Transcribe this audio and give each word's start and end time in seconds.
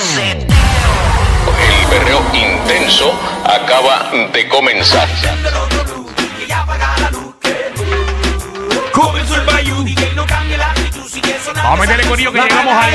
El 0.00 1.86
berreo 1.90 2.22
intenso 2.32 3.12
acaba 3.44 4.10
de 4.32 4.48
comenzar. 4.48 5.06
Comenzó 8.92 9.34
el 9.34 9.44
Bayou. 9.44 9.84
Vamos 11.54 11.72
a 11.72 11.76
meterle 11.76 12.06
corillo 12.06 12.32
que 12.32 12.40
llegamos 12.40 12.74
al. 12.74 12.90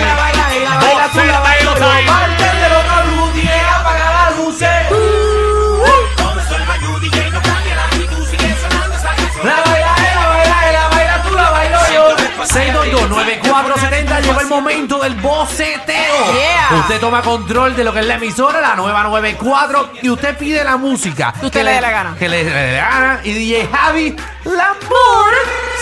Momento 14.55 14.99
del 14.99 15.15
boceteo. 15.15 16.33
Yeah. 16.33 16.79
Usted 16.79 16.99
toma 16.99 17.21
control 17.21 17.75
de 17.75 17.83
lo 17.83 17.91
que 17.93 17.99
es 17.99 18.05
la 18.05 18.15
emisora, 18.15 18.61
la 18.61 18.75
nueva 18.75 19.04
94, 19.04 19.89
y 20.01 20.09
usted 20.09 20.37
pide 20.37 20.63
la 20.63 20.77
música. 20.77 21.33
Que 21.39 21.46
usted 21.47 21.63
le 21.63 21.71
dé 21.73 21.82
la 21.82 21.91
gana. 21.91 22.15
Que 22.18 22.29
le 22.29 22.43
dé 22.46 22.77
la 22.77 22.89
gana. 22.89 23.19
Y 23.23 23.33
DJ 23.33 23.68
Javi 23.68 24.15
Lamour 24.46 25.33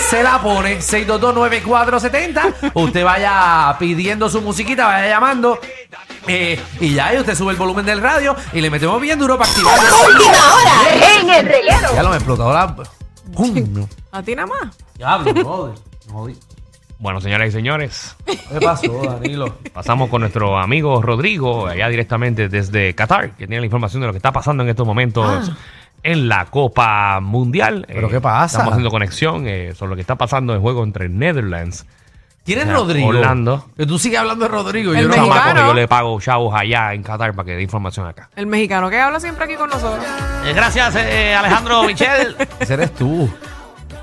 se 0.09 0.23
la 0.23 0.39
pone. 0.41 0.79
622-9470. 0.79 2.71
usted 2.73 3.03
vaya 3.05 3.75
pidiendo 3.79 4.29
su 4.29 4.41
musiquita, 4.41 4.87
vaya 4.87 5.07
llamando. 5.09 5.59
eh, 6.27 6.59
y 6.79 6.93
ya, 6.95 7.13
y 7.13 7.19
usted 7.19 7.35
sube 7.35 7.51
el 7.51 7.57
volumen 7.57 7.85
del 7.85 8.01
radio 8.01 8.35
y 8.53 8.61
le 8.61 8.69
metemos 8.69 8.99
bien 8.99 9.19
duro 9.19 9.37
para 9.37 9.49
activar. 9.51 9.79
Última 9.79 10.53
hora 10.55 10.73
en 11.19 11.29
el 11.29 11.45
reguero. 11.45 11.93
Ya 11.95 12.03
lo 12.03 12.09
me 12.09 12.15
explotó 12.15 12.51
la. 12.51 12.75
Coño. 13.35 13.87
¿A 14.11 14.21
ti 14.23 14.35
nada 14.35 14.47
más? 14.47 14.75
Diablo, 14.95 15.33
brother. 15.33 15.75
Bueno, 17.03 17.19
señoras 17.19 17.49
y 17.49 17.51
señores, 17.51 18.15
¿Qué 18.25 18.61
pasó, 18.61 19.01
Danilo? 19.03 19.57
pasamos 19.73 20.09
con 20.09 20.21
nuestro 20.21 20.57
amigo 20.57 21.01
Rodrigo, 21.01 21.67
allá 21.67 21.89
directamente 21.89 22.47
desde 22.47 22.95
Qatar, 22.95 23.31
que 23.31 23.45
tiene 23.45 23.59
la 23.59 23.65
información 23.65 23.99
de 23.99 24.07
lo 24.07 24.13
que 24.13 24.19
está 24.19 24.31
pasando 24.31 24.63
en 24.63 24.69
estos 24.69 24.87
momentos 24.87 25.51
en 26.01 26.29
la 26.29 26.45
Copa 26.45 27.19
Mundial. 27.19 27.83
¿Pero 27.89 28.07
Eh, 28.07 28.09
qué 28.09 28.21
pasa? 28.21 28.45
Estamos 28.45 28.71
haciendo 28.71 28.89
conexión 28.89 29.43
eh, 29.49 29.73
sobre 29.75 29.89
lo 29.89 29.95
que 29.95 30.01
está 30.01 30.15
pasando 30.15 30.53
en 30.53 30.59
el 30.59 30.61
juego 30.61 30.81
entre 30.81 31.09
Netherlands. 31.09 31.85
¿Quién 32.45 32.59
es 32.59 32.71
Rodrigo? 32.71 33.09
Orlando. 33.09 33.67
Que 33.75 33.85
tú 33.85 33.99
sigues 33.99 34.19
hablando 34.19 34.45
de 34.45 34.51
Rodrigo. 34.51 34.93
El 34.93 35.01
yo 35.01 35.07
no 35.09 35.15
mexicano. 35.15 35.35
Chamaco 35.41 35.59
que 35.59 35.67
yo 35.67 35.73
le 35.73 35.87
pago 35.89 36.21
chavos 36.21 36.55
allá 36.57 36.93
en 36.93 37.03
Qatar 37.03 37.33
para 37.33 37.45
que 37.47 37.55
dé 37.55 37.63
información 37.63 38.07
acá. 38.07 38.29
El 38.37 38.47
mexicano 38.47 38.89
que 38.89 39.01
habla 39.01 39.19
siempre 39.19 39.43
aquí 39.43 39.55
con 39.55 39.69
nosotros. 39.69 40.05
Eh, 40.45 40.53
gracias, 40.53 40.95
eh, 40.95 41.35
Alejandro 41.35 41.83
Michel. 41.83 42.37
Ese 42.61 42.75
eres 42.75 42.93
tú. 42.95 43.29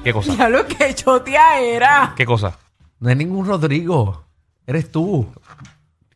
¿Qué 0.05 0.13
cosa? 0.13 0.35
Ya 0.35 0.51
lo 0.51 0.67
que 0.67 0.95
chotea 0.95 1.61
era. 1.61 2.13
¿Qué 2.15 2.27
cosa? 2.27 2.59
No 3.01 3.11
es 3.11 3.17
ningún 3.17 3.47
Rodrigo. 3.47 4.25
Eres 4.67 4.91
tú. 4.93 5.27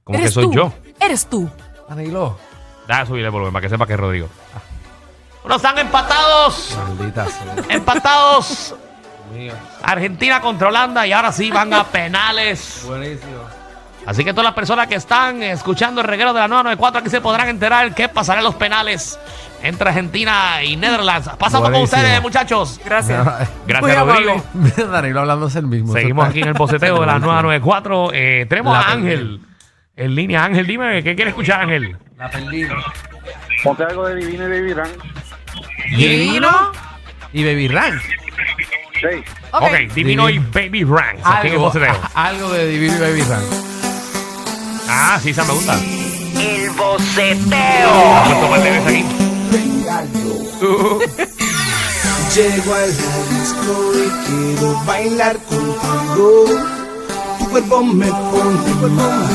¿Cómo 0.05 0.17
que 0.19 0.23
Eres 0.25 0.35
soy 0.35 0.45
tú. 0.45 0.53
yo? 0.53 0.73
Eres 1.01 1.27
tú. 1.27 1.49
Danilo. 1.89 2.39
Déjame 2.87 3.07
subirle 3.07 3.27
el 3.27 3.31
volumen 3.33 3.53
para 3.53 3.63
que 3.63 3.69
sepa 3.71 3.87
que 3.87 3.95
es 3.95 4.01
Rodrigo. 4.01 4.29
Bueno, 5.43 5.57
están 5.57 5.79
empatados. 5.79 6.77
Maldita 6.77 7.27
sea. 7.27 7.55
Empatados. 7.71 8.75
Mío. 9.35 9.55
Argentina 9.83 10.41
contra 10.41 10.69
Holanda 10.69 11.07
y 11.07 11.13
ahora 11.13 11.33
sí 11.33 11.51
van 11.51 11.73
a 11.73 11.85
penales. 11.91 12.83
Buenísimo. 12.87 13.41
Así 14.07 14.25
que 14.25 14.33
todas 14.33 14.45
las 14.45 14.55
personas 14.55 14.87
que 14.87 14.97
están 14.97 15.43
escuchando 15.43 16.01
el 16.01 16.07
reguero 16.07 16.33
de 16.33 16.41
la 16.41 16.49
994 16.49 17.01
aquí 17.01 17.11
se 17.11 17.21
podrán 17.21 17.49
enterar 17.49 17.95
qué 17.95 18.09
pasará 18.09 18.41
en 18.41 18.45
los 18.45 18.55
penales 18.55 19.19
entre 19.63 19.89
Argentina 19.89 20.63
y 20.63 20.77
Netherlands. 20.77 21.31
Pasamos 21.39 21.71
con 21.71 21.83
ustedes, 21.83 22.21
muchachos. 22.21 22.81
Gracias. 22.85 23.27
Gracias, 23.67 23.99
Rodrigo. 23.99 24.45
Danilo 24.93 25.21
hablándose 25.21 25.59
el 25.61 25.67
mismo. 25.67 25.93
Seguimos 25.93 26.29
aquí 26.29 26.43
en 26.43 26.49
el 26.49 26.55
boceteo 26.55 27.01
de 27.01 27.07
la 27.07 27.19
994. 27.19 28.11
Eh, 28.13 28.47
tenemos 28.49 28.75
La 28.75 28.81
a 28.81 28.87
perdí. 28.89 28.99
Ángel 28.99 29.41
en 29.97 30.15
línea. 30.15 30.45
Ángel, 30.45 30.67
dime, 30.67 31.03
¿qué 31.03 31.15
quiere 31.15 31.31
escuchar, 31.31 31.63
Ángel? 31.63 31.97
La 32.19 32.29
perdí. 32.31 32.67
Ponte 33.63 33.85
algo 33.85 34.07
de 34.09 34.17
Divino 34.17 34.47
y 34.47 34.51
Baby 34.51 34.75
Ran. 34.75 34.91
Divino. 35.97 36.51
Y 37.33 37.45
Baby 37.45 37.69
Rank. 37.69 38.01
Sí. 39.01 39.25
Ok. 39.51 39.63
Ok, 39.63 39.93
Divino 39.95 40.29
y 40.29 40.39
Baby 40.39 40.85
Ranks. 40.85 41.23
Aquí 41.25 41.47
en 41.48 41.55
el 41.55 41.59
Algo, 41.59 41.64
boceteo. 41.64 41.95
algo 42.14 42.53
de 42.53 42.67
Divino 42.67 42.95
y 42.95 43.01
Baby 43.01 43.23
Rank. 43.23 43.73
Ah, 44.89 45.18
sí, 45.22 45.30
esa 45.30 45.45
me 45.45 45.52
gusta. 45.55 45.74
El 45.74 46.70
boceteo. 46.70 47.90
Vamos 47.90 48.33
a 48.33 48.40
tomar 48.40 48.62
de 48.62 48.70
vez 48.70 48.86
aquí. 48.86 49.05
Llego 52.34 52.74
al 52.74 52.90
disco 52.90 53.92
y 53.95 53.96
quiero 54.27 54.84
bailar 54.84 55.39
contigo. 55.45 56.45
Tu 57.39 57.48
cuerpo 57.50 57.83
me 57.83 58.06
pone 58.06 58.90
mal. 58.90 59.28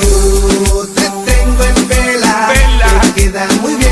Yo 0.00 0.86
te 0.94 1.06
tengo 1.30 1.62
en 1.64 1.88
vela. 1.88 2.34
Te 3.02 3.12
queda 3.14 3.46
muy 3.60 3.74
bien 3.74 3.91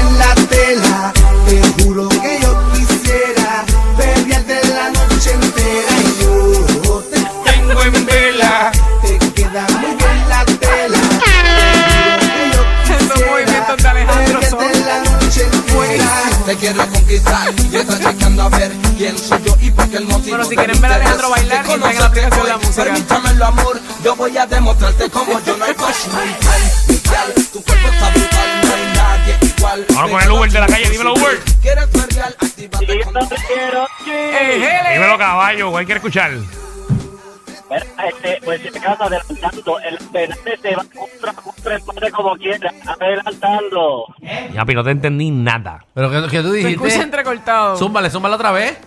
Te 16.50 16.56
quiero 16.56 16.84
conquistar 16.88 17.55
y 17.71 17.77
estás 17.77 18.00
checando 18.00 18.43
a 18.43 18.49
ver 18.49 18.72
quién 18.99 19.16
soy 19.16 19.41
yo 19.44 19.56
y 19.61 19.71
por 19.71 19.88
qué 19.88 19.99
el 19.99 20.06
motivo 20.06 20.37
Bueno, 20.37 20.43
si 20.43 20.50
de 20.50 20.56
quieren 20.56 20.77
mi 20.77 20.83
ver 20.83 20.91
a. 20.91 20.94
Alejandro 20.97 21.31
bailar, 21.31 21.65
en 21.71 21.81
la 21.81 21.87
aplicación 21.87 22.12
que 22.12 22.49
La 22.49 22.56
hoy, 22.56 22.66
Música. 22.66 22.84
Permítamelo, 22.84 23.47
amor, 23.47 23.81
yo 24.03 24.16
voy 24.16 24.37
a 24.37 24.47
demostrarte 24.47 25.10
como 25.10 25.41
yo 25.44 25.56
no 25.56 25.65
hay 25.65 25.75
pasión. 25.75 26.12
Tu 27.53 27.62
cuerpo 27.62 27.89
está 27.89 28.10
brutal, 28.10 28.60
no 28.65 28.75
hay 28.75 28.93
nadie 28.97 29.39
igual. 29.43 29.87
Vamos 29.94 30.10
con 30.10 30.22
el 30.22 30.31
Uber 30.33 30.50
de 30.50 30.60
la 30.60 30.66
calle, 30.66 30.91
dímelo, 30.91 31.15
Uber. 31.15 31.41
¿Quieres 31.62 31.87
perrear? 31.87 32.37
Actívate 32.41 33.00
con 33.05 33.16
Eh. 34.09 34.93
Dímelo, 34.94 35.19
caballo. 35.19 35.71
¿Cuál 35.71 35.84
quiere 35.84 35.99
escuchar? 35.99 36.33
Este, 37.70 38.41
pues 38.44 38.64
en 38.66 38.72
casa 38.82 39.04
adelantando, 39.04 39.78
el 39.81 39.97
penal 40.10 40.38
se 40.60 40.75
va 40.75 40.82
contra 40.84 41.32
contra 41.41 41.76
empate 41.76 42.10
como 42.10 42.34
quiera, 42.36 42.72
adelantando. 42.86 44.06
Ya, 44.53 44.64
pero 44.64 44.81
no 44.81 44.84
te 44.84 44.91
entendí 44.91 45.31
nada. 45.31 45.84
Pero 45.94 46.10
que, 46.10 46.16
que 46.28 46.42
tú 46.42 46.53
Se 46.53 46.59
escucha 46.59 46.69
dijiste. 46.84 47.03
entrecortado. 47.03 47.76
Zúmbale, 47.76 48.10
zúmbale 48.10 48.34
otra 48.34 48.50
vez. 48.53 48.78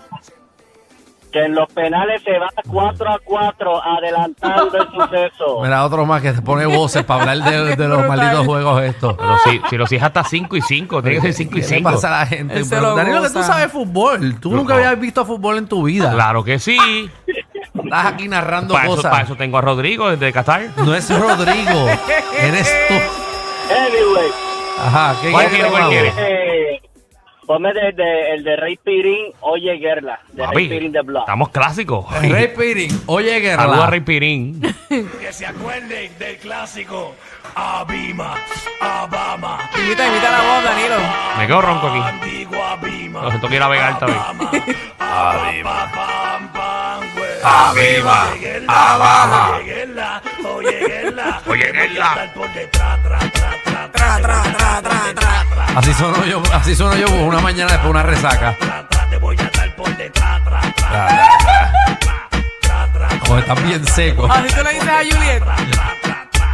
Que 1.32 1.46
en 1.46 1.56
los 1.56 1.68
penales 1.74 2.22
se 2.22 2.38
va 2.38 2.48
4 2.68 3.10
a 3.12 3.18
4, 3.24 3.84
adelantando 3.84 4.78
el 4.78 4.88
suceso. 4.92 5.62
Mira, 5.64 5.84
otro 5.84 6.06
más 6.06 6.22
que 6.22 6.32
se 6.32 6.44
pone 6.44 6.68
voces 6.68 7.04
para 7.06 7.22
hablar 7.32 7.50
de, 7.52 7.76
de 7.76 7.88
los 7.88 7.98
Brutal. 8.02 8.18
malditos 8.18 8.46
juegos 8.46 8.84
estos. 8.84 9.16
Pero 9.18 9.38
si, 9.44 9.62
si 9.68 9.78
lo 9.78 9.88
si 9.88 9.96
es 9.96 10.04
hasta 10.04 10.24
5 10.24 10.56
y 10.58 10.62
5, 10.62 11.02
tiene 11.02 11.16
que 11.18 11.22
ser 11.24 11.34
5 11.34 11.52
y 11.52 11.56
¿Qué 11.56 11.62
le 11.62 11.76
5. 11.78 11.90
pasa 11.90 12.08
a 12.10 12.20
la 12.20 12.26
gente? 12.28 12.56
Él 12.58 12.66
se 12.66 12.76
Pero, 12.76 12.90
lo 12.90 12.96
Danilo, 12.96 13.22
que 13.24 13.30
tú 13.30 13.34
goza. 13.40 13.48
sabes 13.48 13.72
fútbol. 13.72 14.40
Tú 14.40 14.52
nunca 14.56 14.74
No. 14.76 14.80
habías 14.80 15.00
visto 15.00 15.26
fútbol 15.26 15.58
en 15.58 15.68
tu 15.68 15.82
vida. 15.84 16.12
Claro 16.14 16.44
que 16.44 16.60
sí. 16.60 16.78
Estás 17.98 18.14
aquí 18.14 18.28
narrando 18.28 18.74
Para 18.74 18.86
eso, 18.88 18.96
cosas. 18.96 19.12
para 19.12 19.24
eso 19.24 19.36
tengo 19.36 19.58
a 19.58 19.62
Rodrigo 19.62 20.10
desde 20.10 20.34
Qatar. 20.34 20.70
No 20.78 20.96
es 20.96 21.10
Rodrigo. 21.10 21.88
Eres 22.40 22.74
tú. 22.88 22.94
Anyway, 23.74 24.32
Ajá, 24.80 25.16
¿qué 25.22 25.32
¿Cuál 25.32 25.48
quieres 25.48 25.68
quiere, 25.68 25.70
cuál 25.70 25.90
que 25.90 26.12
quiere? 26.12 26.14
eh, 26.76 26.82
ponme 27.46 27.72
de, 27.74 27.92
de- 27.94 28.32
el 28.34 28.44
de 28.44 28.56
Rey 28.56 28.78
Pirín, 28.84 29.28
Oye 29.42 29.78
Gerla, 29.78 30.20
de 30.32 30.44
Papi, 30.44 30.56
Rey 30.56 30.70
Pirín 30.70 30.92
de 30.92 31.02
Block. 31.02 31.22
estamos 31.24 31.50
clásicos. 31.50 32.06
Rey 32.22 32.48
Pirín. 32.58 33.02
Oye, 33.06 33.40
Guerra. 33.40 33.64
Saludos 33.64 33.84
a 33.84 33.88
Rey 33.88 34.00
Pirín. 34.02 34.62
que 34.90 35.32
se 35.32 35.46
acuerden 35.46 36.18
del 36.18 36.38
clásico 36.38 37.14
Abima, 37.56 38.36
Abama. 38.82 39.70
Imita, 39.78 40.08
imita 40.08 40.32
la 40.32 40.42
voz, 40.42 40.64
Danilo. 40.64 40.96
Me 41.38 41.48
quedo 41.48 41.62
ronco 41.62 41.88
aquí. 41.88 42.00
Antiguo 42.00 42.64
Abima. 42.64 43.22
No, 43.22 43.30
esto 43.30 43.48
quiere 43.48 43.68
vegar 43.68 44.00
también. 44.00 44.20
Abima. 44.20 44.52
Aviva. 45.00 45.84
Abaja. 45.84 46.04
Oye, 46.06 46.13
Tra, 53.92 54.18
tra, 54.22 54.44
tra. 54.82 55.66
Así 55.76 55.94
sonó 55.94 56.24
yo, 56.26 56.42
así 56.54 56.74
sonó 56.74 56.96
yo 56.96 57.08
una 57.10 57.40
mañana 57.40 57.72
después 57.72 57.86
de 57.86 57.90
una 57.90 58.04
resaca. 58.04 58.56
Joder, 63.28 63.44
estás 63.44 63.64
bien 63.64 63.88
seco. 63.88 64.32
Así 64.32 64.56
tú 64.56 64.64
le 64.64 64.74
dices 64.74 64.90
a 64.90 65.00
Juliet. 65.00 65.44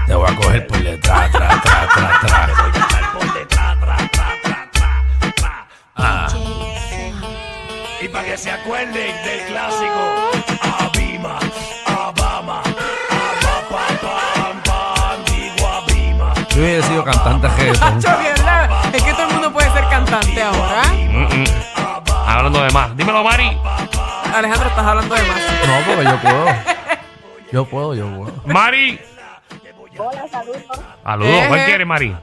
Te 0.07 0.15
voy 0.15 0.31
a 0.31 0.35
coger 0.35 0.67
por 0.67 0.83
detrás, 0.83 1.31
tra, 1.31 1.61
tra, 1.61 1.87
tra, 1.89 2.19
tra. 2.21 2.49
Ah. 5.95 6.27
Y 8.01 8.07
para 8.07 8.25
que 8.25 8.37
se 8.37 8.49
acuerden 8.49 8.93
del 8.93 9.45
clásico 9.47 10.68
Yo 16.59 16.65
hubiera 16.65 16.85
sido 16.85 17.05
cantante 17.05 17.47
reggaetón. 17.57 17.99
Es 18.93 19.01
que 19.01 19.13
todo 19.13 19.27
el 19.27 19.33
mundo 19.33 19.53
puede 19.53 19.71
ser 19.71 19.87
cantante 19.87 20.43
ahora. 20.43 20.81
Hablando 22.27 22.61
de 22.61 22.69
más. 22.71 22.97
Dímelo, 22.97 23.23
Mari. 23.23 23.57
Alejandro, 24.35 24.67
estás 24.67 24.85
hablando 24.85 25.15
de 25.15 25.21
más. 25.23 25.37
No, 25.65 25.85
porque 25.85 26.03
yo 26.03 26.21
puedo. 26.21 26.45
Yo 27.51 27.65
puedo, 27.65 27.95
yo 27.95 28.05
puedo. 28.15 28.33
Mari. 28.45 28.99
Hola, 29.97 30.27
saludos. 30.29 30.61
Saludos. 31.03 31.33
Eje. 31.33 31.47
¿Cuál 31.47 31.65
quieres, 31.65 31.87
Mari? 31.87 32.15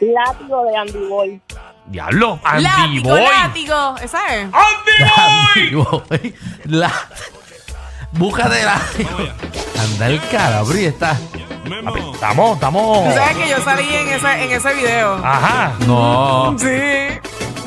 Látigo 0.00 0.64
de 0.66 0.76
Andy 0.76 1.08
Boy. 1.08 1.40
Diablo. 1.86 2.38
Andy 2.44 2.62
Látigo, 2.62 3.08
Boy. 3.08 3.22
látigo. 3.22 3.96
Esa 4.02 4.34
es. 4.36 4.44
Andy 4.52 5.72
Boy. 5.74 5.84
Boy. 6.10 6.34
La... 6.66 6.92
Búscate 8.12 8.62
la... 8.62 8.80
Anda 9.82 10.06
el 10.06 10.20
calabrí, 10.28 10.84
está... 10.84 11.18
Estamos, 11.64 12.54
estamos. 12.54 13.08
Tú 13.08 13.14
sabes 13.14 13.36
que 13.36 13.48
yo 13.48 13.64
salí 13.64 13.94
en 13.94 14.08
ese, 14.08 14.44
en 14.44 14.52
ese 14.52 14.74
video. 14.74 15.14
Ajá. 15.24 15.72
No. 15.86 16.54
Sí. 16.58 16.66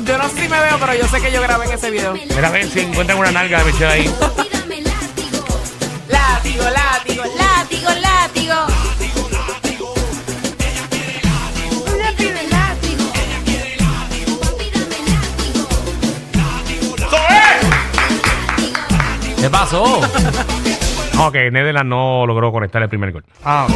Yo 0.04 0.18
no 0.18 0.28
sé 0.28 0.42
si 0.42 0.48
me 0.48 0.60
veo, 0.60 0.78
pero 0.78 0.94
yo 0.94 1.08
sé 1.08 1.20
que 1.20 1.32
yo 1.32 1.42
grabé 1.42 1.66
en 1.66 1.72
ese 1.72 1.90
video. 1.90 2.14
Mira 2.14 2.48
a 2.48 2.50
ver 2.50 2.68
si 2.70 2.80
encuentran 2.80 3.18
una 3.18 3.32
nalga 3.32 3.58
de 3.58 3.64
Michelle 3.64 3.92
ahí. 3.92 4.14
Látigo, 6.08 6.64
látigo, 6.64 7.24
látigo, 7.36 7.90
látigo. 8.00 8.54
¿Qué 19.40 19.50
pasó? 19.50 20.00
Ok, 21.20 21.34
Netherlands 21.50 21.88
no 21.88 22.26
logró 22.26 22.52
conectar 22.52 22.82
el 22.82 22.88
primer 22.88 23.12
gol. 23.12 23.24
Ah, 23.44 23.66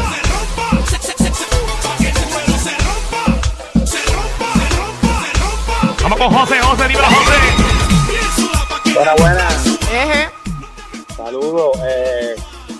Vamos 6.02 6.18
con 6.18 6.32
José, 6.32 6.58
José, 6.60 6.88
dímelo, 6.88 7.06
José. 7.06 8.92
Buena, 8.94 9.14
buena. 9.14 9.48
Eje. 9.92 10.28
Saludos. 11.16 11.70
Eh, 11.88 12.34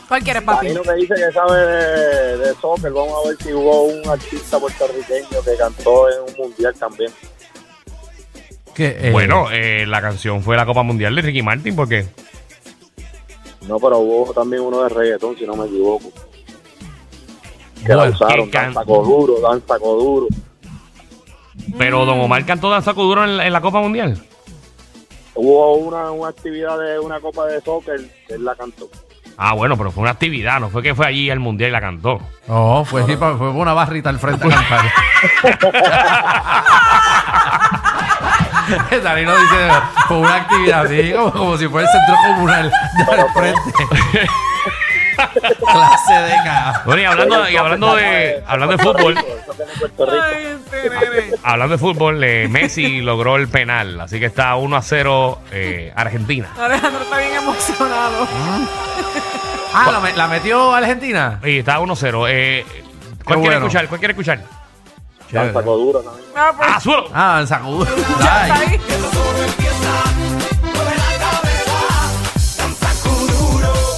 ¿Cuál 0.09 0.23
quieres, 0.25 0.43
papi? 0.43 0.67
Danilo 0.67 0.83
que 0.83 0.95
dice 0.95 1.15
que 1.15 1.33
sabe 1.33 1.59
de, 1.59 2.37
de 2.39 2.55
soccer. 2.61 2.91
Vamos 2.93 3.15
a 3.25 3.29
ver 3.29 3.37
si 3.41 3.53
hubo 3.53 3.85
un 3.85 4.09
artista 4.09 4.59
puertorriqueño 4.59 5.43
que 5.45 5.57
cantó 5.57 6.09
en 6.11 6.21
un 6.29 6.37
mundial 6.49 6.75
también. 6.79 7.13
que, 8.75 8.97
eh, 9.01 9.11
Bueno, 9.13 9.47
eh, 9.53 9.85
la 9.87 10.01
canción 10.01 10.43
fue 10.43 10.57
la 10.57 10.67
Copa 10.67 10.83
Mundial 10.83 11.15
de 11.15 11.23
Ricky 11.23 11.43
Martin 11.43 11.77
porque 11.77 12.07
No, 13.69 13.79
pero 13.79 13.99
hubo 13.99 14.33
también 14.33 14.63
uno 14.63 14.83
de 14.83 14.89
reggaetón, 14.89 15.37
si 15.37 15.47
no 15.47 15.55
me 15.57 15.67
equivoco. 15.67 16.11
Que 17.85 17.89
Bueno, 17.95 18.05
la 18.05 18.11
usaron, 18.11 18.51
que 18.51 18.57
Dan 18.59 18.65
can- 18.67 18.75
Saco 18.75 19.03
Duro, 19.05 19.41
Dan 19.41 19.63
Saco 19.67 19.95
Duro. 19.97 20.27
pero 21.79 22.05
Don 22.05 22.21
Omar 22.21 22.45
cantó 22.45 22.71
Danza 22.71 22.95
Kuduro 22.95 23.25
en, 23.25 23.37
la- 23.37 23.47
en 23.47 23.53
la 23.53 23.61
Copa 23.61 23.81
Mundial. 23.81 24.21
Hubo 25.35 25.75
una, 25.77 26.11
una 26.11 26.29
actividad 26.29 26.79
de 26.79 26.99
una 26.99 27.19
copa 27.21 27.47
de 27.47 27.61
soccer, 27.63 28.01
que 28.29 28.35
él 28.35 28.45
la 28.45 28.55
cantó. 28.55 28.89
Ah, 29.39 29.55
bueno, 29.55 29.77
pero 29.79 29.91
fue 29.91 30.03
una 30.03 30.11
actividad, 30.13 30.61
no 30.61 30.69
fue 30.69 30.83
que 30.83 30.95
fue 30.95 31.07
allí 31.07 31.31
al 31.31 31.41
Mundial 31.41 31.71
y 31.71 31.73
la 31.73 31.81
cantó. 31.81 32.21
No, 32.47 32.85
fue, 32.85 33.03
fue 33.17 33.51
una 33.51 33.73
barrita 33.73 34.11
al 34.11 34.19
frente 34.19 34.47
a 34.47 34.51
cantar. 34.51 34.85
Danilo 39.03 39.39
dice, 39.39 39.69
fue 40.09 40.17
una 40.19 40.35
actividad 40.37 40.85
así, 40.87 41.13
como, 41.13 41.33
como 41.33 41.59
si 41.59 41.69
fuera 41.69 41.89
el 41.91 41.99
centro 41.99 42.17
comunal 42.27 42.71
de 42.71 43.21
al 43.21 43.31
frente. 43.33 43.61
Clase 45.59 46.15
de 46.15 46.35
ca. 46.45 46.83
Bueno, 46.85 47.03
y 47.03 47.05
hablando, 47.05 47.49
y 47.49 47.57
hablando 47.57 47.95
de 47.97 48.43
hablando 48.47 48.77
de 48.77 48.83
fútbol. 48.83 49.15
Ay, 49.19 50.59
este 50.65 51.37
hablando 51.43 51.73
de 51.75 51.79
fútbol, 51.79 52.25
eh, 52.25 52.49
Messi 52.49 53.01
logró 53.03 53.37
el 53.37 53.47
penal, 53.49 54.01
así 54.01 54.19
que 54.19 54.27
está 54.27 54.55
1 54.57 54.75
a 54.77 54.83
0 54.83 55.39
eh, 55.53 55.93
Argentina. 55.95 56.49
Alejandro 56.59 57.03
está 57.03 57.19
bien 57.19 57.35
emocionado. 57.35 58.27
Ah, 59.75 59.91
¿la, 59.93 60.01
me- 60.01 60.13
la 60.15 60.27
metió 60.29 60.75
Argentina? 60.75 61.39
Y 61.45 61.59
está 61.59 61.79
1 61.79 61.93
a 61.93 61.97
0. 61.97 62.29
Eh, 62.29 62.65
¿Cuál 63.25 63.39
quiere 63.41 63.55
bueno. 63.57 63.67
escuchar? 63.67 63.89
¿Cuál 63.89 63.99
quiere 64.01 64.13
escuchar? 64.13 64.41
Dan 65.33 65.53
Saco 65.55 65.77
Duro 65.77 66.01
también. 66.01 66.29
Ah, 66.37 66.53
pues, 66.57 66.69
¡Ah, 66.71 66.81
suelo! 66.81 67.05
Ah, 67.15 67.39
en 67.41 67.47
sacudo. 67.47 67.87
ya 68.21 68.43
Ay. 68.43 68.51
está 68.51 68.61
ahí. 68.61 68.81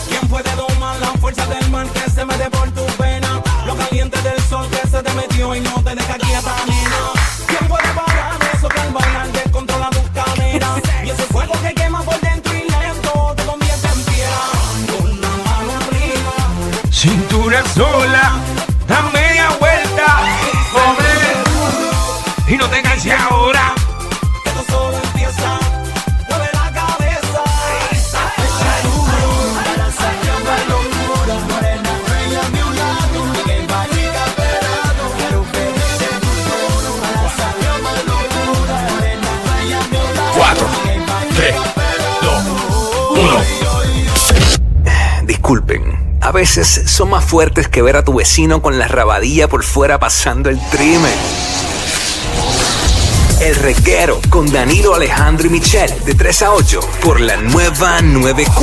¿Quién 0.09 0.29
puede 0.29 0.51
domar 0.57 0.99
la 1.01 1.09
fuerza 1.21 1.47
del 1.47 1.69
mar 1.71 1.87
que 1.89 2.11
se 2.11 2.25
mete 2.25 2.49
por 2.51 2.71
tu 2.71 2.85
pena? 2.97 3.41
Lo 3.67 3.75
caliente 3.77 4.21
del 4.23 4.41
sol 4.43 4.67
que 4.71 4.87
se 4.89 5.03
te 5.03 5.13
metió 5.15 5.55
y 5.55 5.61
no 5.61 5.83
te 5.83 5.95
deja 5.95 6.15
quieta, 6.19 6.55
nena. 6.67 6.97
¿Quién 7.47 7.69
puede 7.69 7.89
parar 7.95 8.39
eso 8.55 8.69
que 8.69 8.81
al 8.81 8.93
bailar 8.93 9.29
descontrola 9.33 9.91
tus 9.91 10.09
caderas? 10.11 10.81
Y 11.05 11.11
ese 11.11 11.23
fuego 11.25 11.53
que 11.63 11.75
quema 11.75 12.03
por 12.03 12.21
dentro 12.21 12.53
y 12.55 12.61
lento 12.71 13.35
te 13.37 13.45
convierte 13.45 13.89
en 13.89 14.05
piedra. 14.05 14.99
Con 14.99 15.21
la 15.21 15.29
mano 15.29 15.73
arriba. 15.89 16.91
Cintura 16.91 17.63
sola, 17.75 18.33
y 22.49 22.57
no 22.57 22.69
te 22.69 22.83
canses 22.83 23.13
ahora. 23.13 23.75
que 24.43 24.49
esto 24.51 24.65
solo 24.69 24.97
empieza. 24.97 25.59
Mueve 26.29 26.49
la 26.53 26.71
cabeza. 26.73 27.43
Echa 27.91 28.83
duro. 28.83 29.55
Saca 29.97 30.35
la 30.45 30.57
locura. 30.69 31.35
Morena, 31.49 31.93
reina 32.09 32.43
de 32.51 32.61
un 32.65 32.75
lado. 32.77 33.19
Que 33.47 33.57
vaya 33.67 34.25
esperando. 34.27 35.05
Quiero 35.17 35.41
que 35.53 35.63
eche 35.71 36.11
duro. 36.21 36.91
Para 37.01 37.29
salir 37.37 37.77
más 37.83 37.99
locura. 38.05 38.77
Morena, 38.91 39.31
reina 39.51 39.79
de 39.91 39.97
un 39.97 40.11
lado. 40.15 40.35
4, 40.37 40.67
3, 41.37 41.55
2, 42.23 42.45
1. 43.19 43.41
Disculpen, 45.27 45.83
a 46.21 46.31
veces 46.33 46.83
son 46.87 47.09
más 47.11 47.25
fuertes 47.25 47.69
que 47.69 47.81
ver 47.81 47.97
a 47.97 48.05
tu 48.05 48.13
vecino 48.15 48.61
con 48.61 48.79
la 48.79 48.89
rabadilla 48.89 49.49
por 49.49 49.65
fuera 49.65 49.99
pasando 49.99 50.51
el 50.51 50.61
trimen. 50.71 51.15
El 53.41 53.57
reguero 53.57 54.21
con 54.31 54.51
Danilo 54.51 54.95
Alejandro 54.95 55.47
y 55.49 55.51
de 56.05 56.15
3 56.15 56.43
a 56.43 56.53
8 56.53 56.81
por 57.03 57.21
la 57.21 57.37
nueva 57.37 58.01
94. 58.01 58.55